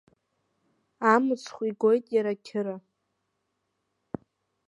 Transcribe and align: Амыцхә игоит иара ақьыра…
Амыцхә 1.13 1.61
игоит 1.69 2.05
иара 2.15 2.31
ақьыра… 2.35 2.75